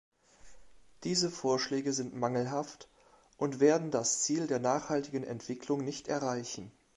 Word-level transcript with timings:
Diese 1.03 1.29
Vorschläge 1.29 1.93
sind 1.93 2.15
mangelhaft 2.15 2.89
und 3.37 3.59
werden 3.59 3.91
das 3.91 4.21
Ziel 4.23 4.47
der 4.47 4.57
nachhaltigen 4.57 5.23
Entwicklung 5.23 5.83
nicht 5.83 6.07
erreichen. 6.07 6.71